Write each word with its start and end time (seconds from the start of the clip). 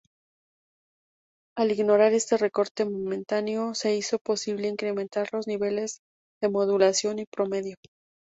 Al 1.55 1.71
ignorar 1.71 2.11
este 2.13 2.35
recorte 2.35 2.85
momentáneo, 2.85 3.75
se 3.75 3.95
hizo 3.95 4.17
posible 4.17 4.67
incrementar 4.67 5.29
los 5.31 5.45
niveles 5.45 5.99
de 6.41 6.49
modulación 6.49 7.23
promedio. 7.31 7.75